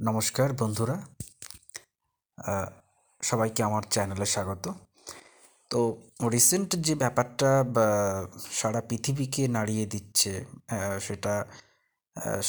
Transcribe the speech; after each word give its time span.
নমস্কার 0.00 0.48
বন্ধুরা। 0.52 0.96
সবাইকে 3.22 3.60
আমার 3.68 3.84
চ্যানেলে 3.90 4.26
স্বাগত। 4.34 4.64
তো 5.70 5.80
রিসেন্ট 6.34 6.70
যে 6.86 6.94
ব্যাপারটা 6.94 7.50
সারা 8.50 8.80
পৃথিবীকে 8.88 9.42
নাড়িয়ে 9.56 9.84
দিচ্ছে 9.86 10.32
সেটা 11.00 11.34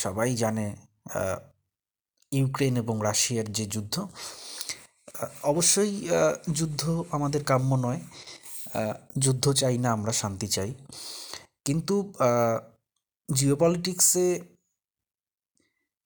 সবাই 0.04 0.30
জানে 0.36 0.66
ইউক্রেন 2.32 2.74
এবং 2.84 2.96
রাশিয়ার 3.04 3.48
যে 3.58 3.66
যুদ্ধ 3.66 3.96
অবশ্যই 5.44 5.94
যুদ্ধ 6.58 6.82
আমাদের 7.12 7.42
কাম্য 7.44 7.72
নয় 7.86 8.02
যুদ্ধ 9.24 9.46
চাই 9.54 9.76
না 9.84 9.90
আমরা 9.92 10.14
শান্তি 10.22 10.48
চাই। 10.56 10.72
কিন্তু 11.66 11.96
জিওপলিটিক্সে 13.30 14.28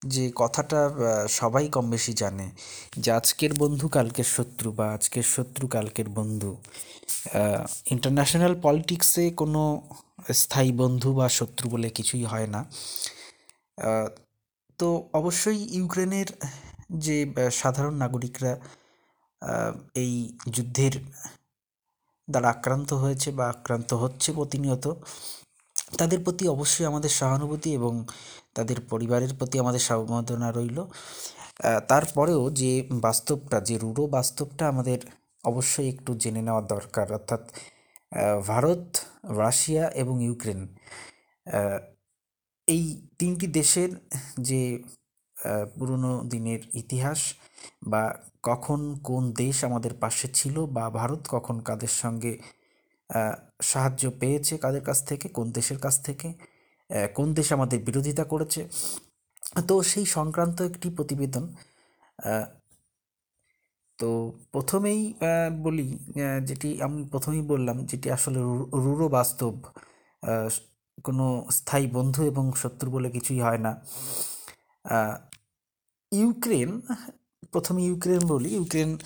যে 0.04 0.24
কথাটা 0.36 0.80
সবাই 1.28 1.68
কম 1.68 1.86
বেশি 1.90 2.12
জানে 2.12 2.46
যে 2.96 3.10
আজকের 3.12 3.52
বন্ধু 3.54 3.86
কালকের 3.88 4.28
শত্রু 4.36 4.68
বা 4.72 4.86
আজকের 4.92 5.22
শত্রু 5.22 5.64
কালকের 5.68 6.08
বন্ধু। 6.08 6.50
ইন্টারন্যাশনাল 7.86 8.54
পলিটিক্সে 8.62 9.24
কোনো 9.30 9.62
স্থায়ী 10.32 10.72
বন্ধু 10.72 11.08
বা 11.14 11.26
শত্রু 11.28 11.64
বলে 11.70 11.88
কিছুই 11.90 12.24
হয় 12.24 12.46
না। 12.46 12.60
তো 14.78 14.88
অবশ্যই 15.12 15.60
ইউক্রেনের 15.78 16.28
যে 16.90 17.16
সাধারণ 17.50 17.94
নাগরিকরা 17.94 18.52
এই 19.94 20.12
যুদ্ধের 20.50 20.94
দ্বারা 22.28 22.48
আক্রান্ত 22.50 22.90
হয়েছে 22.92 23.28
বা 23.30 23.44
আক্রান্ত 23.48 23.90
হচ্ছে 23.92 24.28
প্রতিনিয়ত 24.32 24.86
তাদের 25.98 26.18
প্রতি 26.24 26.44
অবশ্যই 26.48 26.86
আমাদের 26.86 27.12
সহানুভূতি 27.20 27.70
এবং 27.74 27.92
তাদের 28.54 28.78
পরিবারের 28.90 29.32
প্রতি 29.38 29.56
আমাদের 29.58 29.82
সমবেদনা 29.88 30.48
রইল। 30.52 30.78
তারপরেও 31.88 32.42
যে 32.60 32.72
বাস্তবটা, 33.06 33.56
যে 33.68 33.74
রূঢ় 33.78 34.02
বাস্তবটা 34.08 34.64
আমাদের 34.68 34.98
অবশ্যই 35.44 35.88
একটু 35.88 36.10
জেনে 36.14 36.42
নেওয়া 36.42 36.62
দরকার। 36.74 37.06
অর্থাৎ 37.12 37.42
ভারত, 38.46 38.84
রাশিয়া 39.40 39.84
এবং 40.02 40.16
ইউক্রেন 40.22 40.60
এই 42.68 42.84
তিনটি 43.18 43.46
দেশের 43.58 43.90
যে 44.40 44.62
পুরনো 45.76 46.12
দিনের 46.24 46.60
ইতিহাস 46.74 47.20
বা 47.86 48.04
কখন 48.42 48.80
কোন 49.02 49.22
দেশ 49.32 49.56
আমাদের 49.64 49.92
পাশে 49.94 50.26
ছিল 50.28 50.56
বা 50.66 50.84
ভারত 50.90 51.22
কখন 51.28 51.56
কাদের 51.60 51.94
সঙ্গে 52.02 52.32
সাহায্য 53.62 54.10
পেয়েছে 54.20 54.58
কাদের 54.58 54.84
কাছ 54.84 55.04
থেকে? 55.04 55.28
কোন 55.28 55.50
দেশের 55.50 55.78
কাছ 55.78 56.02
থেকে? 56.02 56.32
কোন 57.14 57.34
দেশ 57.34 57.52
আমাদের 57.52 57.78
বিরোধিতা 57.78 58.24
করেছে? 58.24 58.68
তো 59.68 59.82
সেই 59.82 60.04
সংক্রান্ত 60.04 60.62
একটি 60.62 60.90
প্রতিবেদন 60.90 61.54
তো 63.98 64.32
প্রথমেই 64.52 65.14
বলি 65.62 65.98
যেটি 66.44 66.82
আমি 66.82 67.04
প্রথমেই 67.04 67.42
বললাম, 67.42 67.86
যেটি 67.86 68.10
আসলে 68.10 68.38
রূ- 68.38 68.76
রূঢ় 68.76 69.08
বাস্তব 69.08 69.54
কোনো 71.04 71.46
স্থায়ী 71.50 71.86
বন্ধু 71.86 72.26
এবং 72.26 72.52
শত্রু 72.52 72.90
বলে 72.90 73.10
কিছুই 73.10 73.40
হয় 73.40 73.58
না। 73.58 73.86
ইউক্রেন, 76.12 76.80
প্রথমে 77.52 77.82
ইউক্রেন 77.82 78.18
বলি। 78.18 78.54
ইউক্রেন 78.54 78.98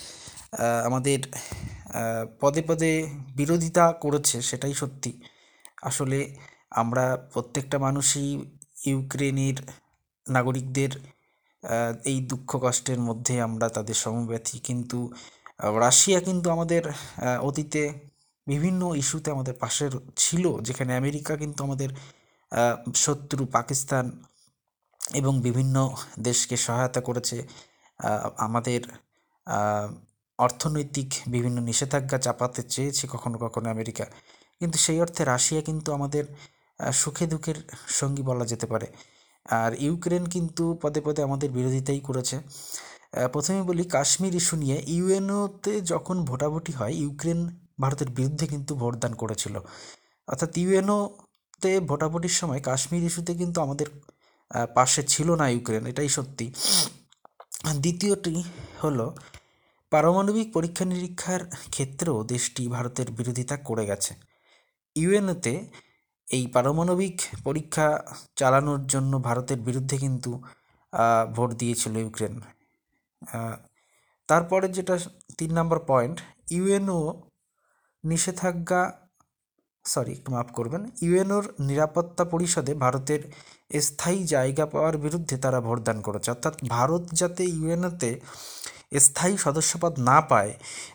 আমাদের 0.85 1.21
পদে 2.41 2.63
পদে 2.69 2.93
বিরোধিতা 3.39 3.85
করেছে, 4.03 4.37
সেটাই 4.43 4.75
সত্যি। 4.75 5.11
আসলে 5.83 6.19
আমরা 6.81 7.05
প্রত্যেকটা 7.33 7.77
মানুষই 7.87 8.29
ইউক্রেনের 8.91 9.57
নাগরিকদের 10.27 10.93
এই 12.11 12.19
দুঃখ 12.31 12.51
কষ্টের 12.65 13.01
মধ্যে 13.09 13.35
আমরা 13.47 13.67
তাদের 13.77 13.97
সমব্যথী। 14.05 14.57
কিন্তু 14.69 14.99
রাশিয়া 15.85 16.19
কিন্তু 16.21 16.47
আমাদের 16.57 16.83
অতীতে 17.49 17.83
বিভিন্ন 18.47 18.83
ইস্যুতে 19.01 19.29
আমাদের 19.37 19.55
পাশে 19.63 19.85
ছিল, 20.17 20.45
যেখানে 20.67 20.91
আমেরিকা 20.97 21.33
কিন্তু 21.43 21.61
আমাদের 21.67 21.91
শত্রু 23.05 23.43
পাকিস্তান 23.57 24.05
এবং 25.21 25.33
বিভিন্ন 25.47 25.77
দেশকে 26.21 26.57
সহায়তা 26.67 27.01
করেছে। 27.09 27.39
আমাদের 28.47 28.81
অর্থনৈতিক 30.39 31.09
বিভিন্ন 31.35 31.59
নিষেধাজ্ঞা 31.61 32.19
চাপাতে 32.19 32.61
চেয়েছে 32.75 33.05
কখনো 33.13 33.37
কখনো 33.45 33.67
আমেরিকা। 33.75 34.05
কিন্তু 34.61 34.77
সেই 34.85 34.99
অর্থে 35.05 35.23
রাশিয়া 35.25 35.61
কিন্তু 35.69 35.89
আমাদের 35.93 36.25
সুখে 36.93 37.25
দুঃখের 37.27 37.59
সঙ্গী 37.99 38.23
বলা 38.23 38.45
যেতে 38.47 38.67
পারে। 38.73 38.87
আর 39.47 39.73
ইউক্রেন 39.87 40.25
কিন্তু 40.27 40.65
পদে 40.83 41.01
পদে 41.07 41.21
আমাদের 41.29 41.49
বিরোধিতাই 41.51 42.01
করেছে। 42.09 42.37
প্রথমে 43.33 43.61
বলি 43.63 43.85
কাশ্মীর 43.97 44.35
ইস্যু 44.41 44.55
নিয়ে। 44.57 44.77
ইউএনওতে 44.97 45.73
যখন 45.93 46.17
ভোটাভুটি 46.25 46.73
হয়, 46.73 46.95
ইউক্রেন 47.03 47.41
ভারতের 47.81 48.11
বিরুদ্ধে 48.17 48.45
কিন্তু 48.47 48.73
ভোটদান 48.83 49.13
করেছিল। 49.15 49.55
অর্থাৎ 50.29 50.51
ইউএনওতে 50.63 51.71
ভোটাভুটির 51.81 52.35
সময় 52.41 52.61
কাশ্মীর 52.61 53.03
ইস্যুতে 53.09 53.33
কিন্তু 53.35 53.59
আমাদের 53.67 53.89
পাশে 54.75 55.03
ছিল 55.13 55.29
না 55.41 55.47
ইউক্রেন, 55.55 55.83
এটাই 55.87 56.11
সত্যি। 56.17 56.47
দ্বিতীয়টি 57.85 58.35
হলো 58.83 59.07
পারমাণবিক 59.93 60.49
পরীক্ষা 60.57 60.85
নিরীক্ষার 60.93 61.43
ক্ষেত্রেও 61.75 62.17
দেশটি 62.33 62.63
ভারতের 62.77 63.09
বিরোধিতা 63.19 63.57
করে 63.69 63.85
গেছে। 63.91 64.13
ইউএনওতে 64.97 65.55
এই 66.29 66.45
পারমাণবিক 66.55 67.17
পরীক্ষা 67.47 67.87
চালানোর 68.39 68.83
জন্য 68.93 69.13
ভারতের 69.29 69.61
বিরুদ্ধে 69.69 69.97
কিন্তু 70.05 70.31
ভোট 71.37 71.51
দিয়েছিল 71.61 71.95
ইউক্রেন। 72.05 72.35
তারপরে 74.29 74.67
যেটা 74.77 74.95
তিন 75.39 75.51
নম্বর 75.59 75.79
পয়েন্ট, 75.91 76.17
ইউএনও 76.57 77.01
নিষেধাজ্ঞা 78.05 78.83
সরি 79.93 80.13
একটু 80.19 80.29
মাফ 80.35 80.49
করবেন, 80.59 80.83
ইউএনওর 81.07 81.45
নিরাপত্তা 81.69 82.25
পরিষদে 82.33 82.73
ভারতের 82.85 83.23
স্থায়ী 83.87 84.21
জায়গা 84.35 84.65
পাওয়ার 84.73 84.95
বিরুদ্ধে 85.05 85.37
তারা 85.45 85.59
ভোটদান 85.67 85.99
করেছে। 86.07 86.29
অর্থাৎ 86.35 86.55
ভারত 86.75 87.03
যাতে 87.21 87.43
ইউএনওতে 87.57 88.11
স্থায়ী 89.07 89.35
সদস্যপদ 89.45 89.93
না 90.09 90.19
পায়, 90.31 90.53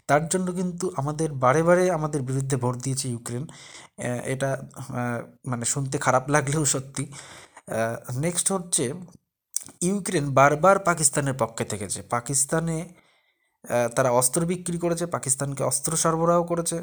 তার 0.09 0.23
জন্য 0.31 0.47
কিন্তু 0.59 0.85
আমাদের 1.01 1.29
বারে 1.43 1.61
বারে 1.67 1.83
আমাদের 1.97 2.21
বিরুদ্ধে 2.29 2.55
ভোট 2.63 2.75
দিয়েছে 2.85 3.05
ইউক্রেন। 3.13 3.43
এটা 4.33 4.49
মানে 5.51 5.65
শুনতে 5.73 5.95
খারাপ 6.05 6.23
লাগলেও 6.35 6.63
সত্যি। 6.73 7.03
নেক্সট 8.25 8.47
হচ্ছে, 8.55 8.85
ইউক্রেন 9.87 10.25
বারবার 10.39 10.77
পাকিস্তানের 10.89 11.35
পক্ষে 11.41 11.65
থেকেছে। 11.71 11.99
পাকিস্তানে 12.15 12.77
তারা 13.95 14.09
অস্ত্র 14.19 14.39
বিক্রি 14.51 14.77
করেছে, 14.83 15.05
পাকিস্তানকে 15.15 15.61
অস্ত্র 15.71 15.91
সরবরাহ 16.03 16.39
করেছে। 16.51 16.77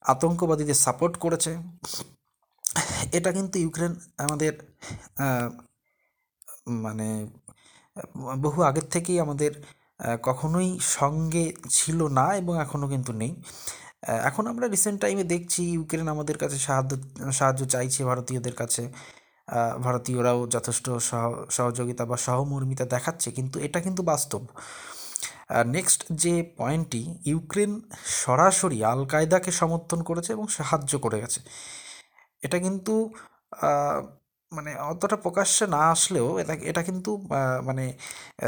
আতঙ্কবাদীদের 0.00 0.74
সাপোর্ট 0.74 1.16
করেছে, 1.16 1.56
এটা 3.12 3.32
কিন্তু 3.32 3.58
ইউক্রেন 3.58 3.94
আমাদের 4.18 4.52
মানে 6.66 7.26
বহু 8.38 8.62
আগের 8.62 8.82
থেকেই 8.82 9.20
আমাদের 9.20 9.52
কখনোই 10.22 10.78
সঙ্গে 10.82 11.52
ছিল 11.68 12.08
না 12.08 12.36
এবং 12.36 12.60
এখনও 12.62 12.88
কিন্তু 12.88 13.12
নেই। 13.12 13.42
এখন 14.08 14.46
আমরা 14.46 14.68
রিসেন্ট 14.68 15.00
টাইমে 15.00 15.24
দেখছি 15.24 15.72
ইউক্রেন 15.72 16.08
আমাদের 16.08 16.38
কাছে 16.38 16.58
সাহায্য 16.58 16.96
সাহায্য 17.32 17.66
চাইছে 17.66 18.04
ভারতীয়দের 18.04 18.54
কাছে। 18.54 18.92
ভারতীয়রাও 19.82 20.46
যথেষ্ট 20.46 20.90
সহ- 20.90 21.50
সহযোগিতা 21.50 22.04
বা 22.04 22.16
সহমর্মিতা 22.16 22.84
দেখাচ্ছে, 22.84 23.30
কিন্তু 23.30 23.60
এটা 23.60 23.80
কিন্তু 23.80 24.02
বাস্তব। 24.02 24.42
নেক্সট 25.76 26.00
যে 26.22 26.34
পয়েন্টটি 26.58 27.02
ইউক্রেন 27.26 27.72
সরাসরি 28.24 28.78
আল 28.84 29.00
কায়দাকে 29.06 29.50
সমর্থন 29.52 30.00
করেছে 30.02 30.30
এবং 30.32 30.46
সাহায্য 30.48 30.92
করে 30.98 31.18
গেছে। 31.22 31.40
এটা 32.42 32.58
কিন্তু 32.58 32.94
মানে 34.52 34.70
অতটা 34.90 35.16
প্রকাশ্যে 35.16 35.64
না 35.66 35.82
আসলেও 35.94 36.28
এটা 36.38 36.54
এটা 36.70 36.82
কিন্তু 36.82 37.10
মানে 37.64 37.84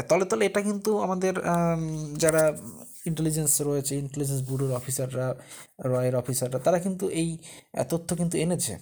তলে 0.09 0.25
তলে 0.25 0.43
এটা 0.45 0.61
কিন্তু 0.61 0.91
আমাদের 0.99 1.33
যারা 2.17 2.43
ইন্টেলিজেন্স 3.05 3.53
রয়েছে 3.61 3.93
ইন্টেলিজেন্স 3.95 4.41
ব্যুরোর 4.47 4.71
অফিসাররা 4.71 5.27
রয়ের 5.85 6.15
অফিসাররা 6.15 6.59
তারা 6.59 6.79
কিন্তু 6.79 7.05
এই 7.21 7.29
তথ্য 7.89 8.09
কিন্তু 8.15 8.35
এনেছে। 8.37 8.73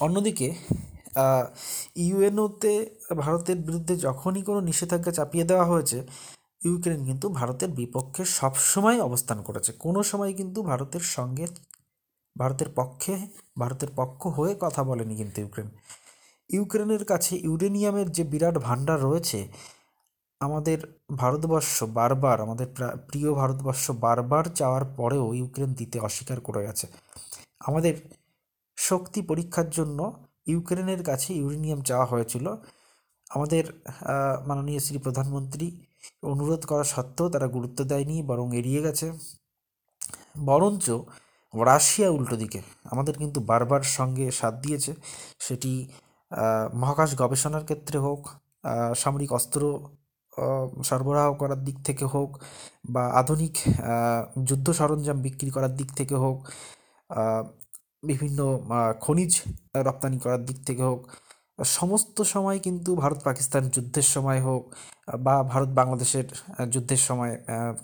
অন্যদিকে 0.00 0.48
ইউএনওতে 1.96 2.72
ভারতের 3.16 3.56
বিরুদ্ধে 3.56 3.94
যখনই 3.96 4.42
কোনো 4.42 4.60
নিষেধাজ্ঞা 4.60 5.12
চাপিয়ে 5.12 5.44
দেওয়া 5.44 5.64
হয়েছে 5.64 5.98
ইউক্রেন 6.64 7.04
কিন্তু 7.04 7.28
ভারতের 7.28 7.68
বিপক্ষে 7.68 8.24
সবসময় 8.24 9.00
অবস্থান 9.00 9.42
করেছে। 9.42 9.72
কোনো 9.72 10.02
সময় 10.02 10.34
কিন্তু 10.34 10.62
ভারতের 10.62 11.00
সঙ্গে, 11.00 11.46
ভারতের 12.38 12.66
পক্ষে, 12.74 13.26
ভারতের 13.58 13.88
পক্ষ 13.96 14.26
হয়ে 14.26 14.56
কথা 14.60 14.84
বলেনি 14.84 15.16
কিন্তু 15.16 15.40
ইউক্রেন 15.40 15.70
ইউক্রেনের 16.48 17.04
কাছে 17.04 17.36
ইউরেনিয়ামের 17.36 18.12
যে 18.12 18.24
বিরাট 18.24 18.58
ভাণ্ডার 18.58 19.00
রয়েছে, 19.00 19.48
আমাদের 20.40 20.98
ভারতবর্ষ 21.16 21.84
বারবার, 21.84 22.40
আমাদের 22.40 22.66
প্রা- 22.66 22.96
প্রিয় 22.96 23.34
ভারতবর্ষ 23.34 23.90
বারবার 23.90 24.44
চাওয়ার 24.44 24.84
পরেও 24.84 25.34
ইউক্রেন 25.34 25.72
দিতে 25.72 25.98
অস্বীকার 25.98 26.40
করে 26.40 26.66
গেছে। 26.66 26.86
আমাদের 27.60 28.14
শক্তি 28.76 29.22
পরীক্ষার 29.22 29.70
জন্য 29.70 30.26
ইউক্রেনের 30.46 31.04
কাছে 31.04 31.34
ইউরেনিয়াম 31.34 31.80
চাওয়া 31.80 32.06
হয়েছিল। 32.06 32.54
আমাদের 33.30 33.64
মাননীয় 34.46 34.78
শ্রী 34.78 34.98
প্রধানমন্ত্রী 34.98 35.80
অনুরোধ 36.32 36.62
করা 36.70 36.84
সত্ত্বেও 36.94 37.28
তারা 37.34 37.46
গুরুত্ব 37.56 37.78
দেয়নি, 37.90 38.16
বরং 38.30 38.46
এড়িয়ে 38.60 38.80
গেছে। 38.86 39.06
বরঞ্চ 40.48 40.86
রাশিয়া 41.54 42.08
উল্টো 42.16 42.36
দিকে, 42.42 42.60
আমাদের 42.92 43.14
কিন্তু 43.22 43.38
বারবার 43.50 43.82
সঙ্গে 43.98 44.26
সাথ 44.40 44.54
দিয়েছে। 44.64 44.92
সেটি 45.46 45.72
মহাকাশ 46.80 47.10
গবেষণার 47.22 47.64
ক্ষেত্রে 47.68 47.98
হোক 48.06 48.20
সামরিক 49.02 49.30
অস্ত্র 49.38 49.60
সরবরাহ 50.88 51.28
করার 51.40 51.60
দিক 51.66 51.76
থেকে 51.88 52.04
হোক, 52.14 52.30
বা 52.94 53.02
আধুনিক 53.20 53.54
যুদ্ধ 54.48 54.66
সরঞ্জাম 54.80 55.18
বিক্রি 55.26 55.50
করার 55.56 55.72
দিক 55.78 55.88
থেকে 55.98 56.16
হোক 56.24 56.38
বিভিন্ন 58.10 58.38
খনিজ 59.04 59.32
রপ্তানি 59.88 60.18
করার 60.24 60.42
দিক 60.48 60.58
থেকে 60.68 60.82
হোক 60.90 61.00
সমস্ত 61.76 62.16
সময় 62.34 62.58
কিন্তু 62.66 62.90
ভারত 63.02 63.18
পাকিস্তান 63.28 63.62
যুদ্ধের 63.74 64.08
সময় 64.14 64.40
হোক 64.46 64.62
বা 65.26 65.34
ভারত 65.52 65.70
বাংলাদেশের 65.80 66.26
যুদ্ধের 66.74 67.02
সময় 67.08 67.34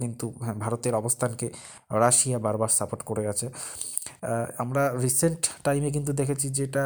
কিন্তু 0.00 0.26
হ্যাঁ 0.44 0.56
ভারতের 0.64 0.94
অবস্থানকে 0.94 1.46
রাশিয়া 2.04 2.38
বারবার 2.46 2.70
সাপোর্ট 2.78 3.02
করে 3.08 3.22
গেছে। 3.28 3.46
আমরা 4.58 4.82
রিসেন্ট 5.04 5.40
টাইমে 5.64 5.90
কিন্তু 5.96 6.12
দেখেছি 6.20 6.46
যেটা 6.58 6.84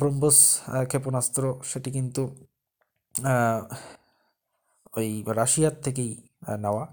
ব্রহ্মোস 0.00 0.38
ক্ষেপণাস্ত্র, 0.90 1.42
সেটি 1.70 1.90
কিন্তু 1.98 2.22
ওই 4.98 5.08
রাশিয়ার 5.40 5.74
থেকেই 5.84 6.10
নেওয়া। 6.64 6.84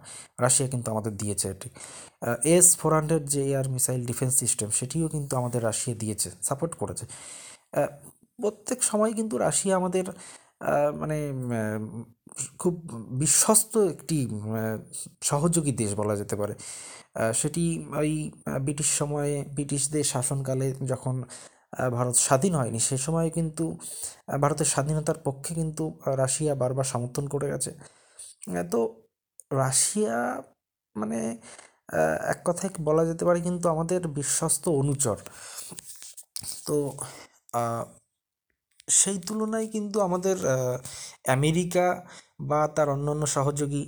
রাশিয়া 0.45 0.67
কিন্তু 0.73 0.87
আমাদের 0.93 1.13
দিয়েছে 1.21 1.45
এটি। 1.53 1.69
এস 2.55 2.67
ফোর 2.79 2.91
হান্ড্রেড 2.97 3.23
যে 3.33 3.41
এয়ার 3.51 3.67
মিসাইল 3.75 4.01
ডিফেন্স 4.09 4.33
সিস্টেম, 4.41 4.67
সেটিও 4.79 5.07
কিন্তু 5.15 5.33
আমাদের 5.41 5.61
রাশিয়া 5.69 5.95
দিয়েছে 6.01 6.29
সাপোর্ট 6.47 6.73
করেছে। 6.81 7.05
প্রত্যেক 8.39 8.79
সময় 8.89 9.11
কিন্তু 9.19 9.35
রাশিয়া 9.45 9.73
আমাদের 9.81 10.05
মানে 11.01 11.17
খুব 12.61 12.73
বিশ্বস্ত 13.21 13.73
একটি 13.93 14.17
সহযোগী 15.31 15.71
দেশ 15.81 15.91
বলা 16.01 16.15
যেতে 16.21 16.35
পারে। 16.41 16.53
সেটি 17.41 17.63
ওই 18.01 18.11
ব্রিটিশ 18.65 18.89
সময়ে, 19.01 19.35
ব্রিটিশদের 19.55 20.05
শাসনকালে 20.13 20.67
যখন 20.91 21.15
ভারত 21.97 22.15
স্বাধীন 22.27 22.53
হয়নি, 22.59 22.79
সে 22.89 22.97
সময় 23.05 23.27
কিন্তু 23.37 23.65
ভারতের 24.43 24.69
স্বাধীনতার 24.73 25.19
পক্ষে 25.27 25.51
কিন্তু 25.59 25.83
রাশিয়া 26.21 26.53
বারবার 26.61 26.87
সমর্থন 26.93 27.25
করে 27.33 27.47
গেছে। 27.53 27.71
তো 28.73 28.79
রাশিয়া 29.61 30.15
মানে 30.95 31.19
এক 32.33 32.39
কথায় 32.47 32.71
বলা 32.87 33.03
যেতে 33.09 33.23
পারে 33.27 33.39
কিন্তু 33.47 33.65
আমাদের 33.73 34.01
বিশ্বস্ত 34.19 34.63
অনুচর। 34.81 35.17
তো 36.67 36.75
সেই 38.87 39.17
তুলনায় 39.19 39.67
কিন্তু 39.67 39.97
আমাদের 40.01 40.37
আমেরিকা 41.27 41.85
বা 42.41 42.59
তার 42.67 42.87
অন্যান্য 42.89 43.23
সহযোগী 43.27 43.83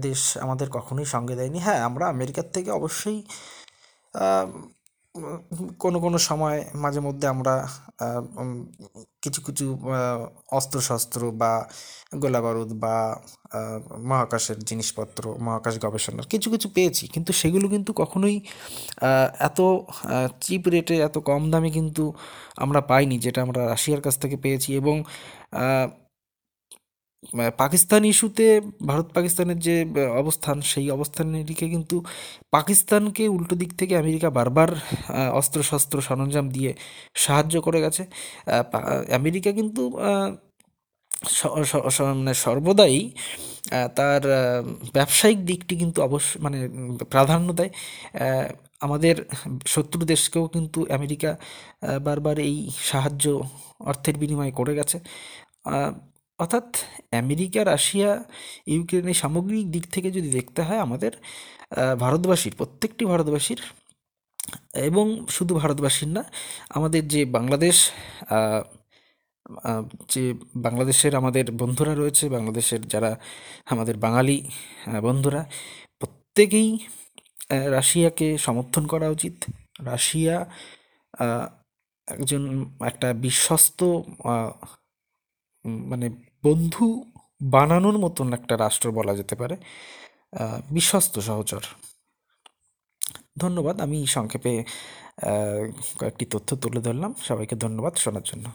দেশ 0.00 0.20
আমাদের 0.38 0.68
কখনোই 0.70 1.04
সঙ্গে 1.04 1.34
দেয়নি। 1.36 1.58
হ্যাঁ 1.58 1.80
আমরা 1.84 2.04
আমেরিকার 2.08 2.46
থেকে 2.52 2.70
অবশ্যই 2.70 3.18
কোনো 5.82 5.98
কোনো 6.04 6.18
সময় 6.28 6.58
মাঝে 6.84 7.00
মধ্যে 7.00 7.26
আমরা 7.34 7.54
কিছু 9.22 9.40
কিছু 9.46 9.66
অস্ত্র 10.58 10.78
শস্ত্র 10.88 11.20
বা 11.40 11.52
গোলা 12.22 12.40
বারুদ 12.44 12.70
বা 12.84 12.96
মহাকাশের 14.10 14.58
জিনিসপত্র, 14.68 15.22
মহাকাশ 15.46 15.74
গবেষণার 15.84 16.26
কিছু 16.32 16.48
কিছু 16.54 16.68
পেয়েছি। 16.76 17.04
কিন্তু 17.14 17.30
সেগুলো 17.40 17.66
কিন্তু 17.74 17.90
কখনোই 18.02 18.36
এত 19.48 19.58
চিপ 20.44 20.62
রেটে, 20.74 20.96
এত 21.08 21.16
কম 21.30 21.42
দামে 21.52 21.70
কিন্তু 21.78 22.04
আমরা 22.64 22.80
পাইনি, 22.90 23.16
যেটা 23.24 23.40
আমরা 23.46 23.60
রাশিয়ার 23.72 24.02
কাছ 24.06 24.14
থেকে 24.22 24.36
পেয়েছি 24.44 24.70
এবং 24.80 24.96
পাকিস্তান 27.62 28.02
ইস্যুতে 28.12 28.46
ভারত 28.90 29.08
পাকিস্তানের 29.16 29.58
যে 29.66 29.74
অবস্থান, 30.22 30.56
সেই 30.72 30.86
অবস্থানের 30.96 31.44
দিকে 31.50 31.66
কিন্তু 31.74 31.96
পাকিস্তানকে 32.56 33.24
উল্টো 33.36 33.54
দিক 33.62 33.70
থেকে 33.80 33.94
আমেরিকা 34.02 34.28
বারবার 34.38 34.70
অস্ত্র 35.40 35.58
শস্ত্র 35.70 35.96
সরঞ্জাম 36.08 36.46
দিয়ে 36.56 36.70
সাহায্য 37.24 37.54
করে 37.66 37.78
গেছে। 37.84 38.02
আমেরিকা 39.20 39.50
কিন্তু 39.58 39.82
মানে 42.14 42.32
সর্বদাই 42.44 42.96
তার 43.98 44.22
ব্যবসায়িক 44.96 45.40
দিকটি 45.50 45.74
কিন্তু 45.82 45.98
অবশ্য 46.08 46.30
মানে 46.44 46.58
প্রাধান্য 47.12 47.48
দেয়। 47.58 47.72
আমাদের 48.86 49.16
শত্রু 49.74 50.00
দেশকেও 50.12 50.44
কিন্তু 50.54 50.78
আমেরিকা 50.98 51.30
বারবার 52.06 52.36
এই 52.48 52.56
সাহায্য 52.90 53.24
অর্থের 53.90 54.16
বিনিময়ে 54.22 54.52
করে 54.58 54.72
গেছে। 54.78 54.96
অর্থাৎ 56.42 56.66
আমেরিকা, 57.22 57.60
রাশিয়া, 57.72 58.10
ইউক্রেনের 58.74 59.18
সামগ্রিক 59.22 59.66
দিক 59.74 59.84
থেকে 59.94 60.08
যদি 60.16 60.28
দেখতে 60.38 60.60
হয় 60.66 60.80
আমাদের 60.86 61.12
ভারতবাসীর, 62.02 62.54
প্রত্যেকটি 62.60 63.04
ভারতবাসীর, 63.12 63.60
এবং 64.88 65.06
শুধু 65.36 65.52
ভারতবাসীর 65.62 66.10
না, 66.16 66.22
আমাদের 66.76 67.02
যে 67.12 67.20
বাংলাদেশ 67.36 67.76
যে 70.12 70.24
বাংলাদেশের 70.66 71.12
আমাদের 71.20 71.44
বন্ধুরা 71.60 71.92
রয়েছে, 71.94 72.24
বাংলাদেশের 72.36 72.82
যারা 72.92 73.10
আমাদের 73.72 73.96
বাঙালি 74.04 74.36
বন্ধুরা, 75.08 75.40
প্রত্যেকেই 76.00 76.70
রাশিয়াকে 77.76 78.28
সমর্থন 78.46 78.84
করা 78.92 79.08
উচিত। 79.16 79.36
রাশিয়া 79.90 80.36
একজন, 82.08 82.42
একটা 82.90 83.08
বিশ্বস্ত 83.24 83.80
বন্ধু 86.42 86.86
বানানোর 87.42 87.96
মতন 87.98 88.32
একটা 88.32 88.54
রাষ্ট্র 88.58 88.86
বলা 88.92 89.12
যেতে 89.16 89.34
পারে 89.36 89.56
বিশ্বস্ত, 90.70 91.14
সহচর। 91.18 91.62
ধন্যবাদ, 93.38 93.76
আমি 93.80 93.98
সংক্ষেপে 94.06 94.52
কয়েকটি 96.00 96.24
তথ্য 96.24 96.56
তুলে 96.56 96.80
ধরলাম। 96.80 97.12
সবাইকে 97.28 97.56
ধন্যবাদ 97.56 97.94
শোনার 97.96 98.22
জন্য। 98.24 98.46